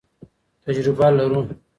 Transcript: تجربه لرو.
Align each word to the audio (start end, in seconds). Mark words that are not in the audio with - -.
تجربه 0.65 1.07
لرو. 1.17 1.41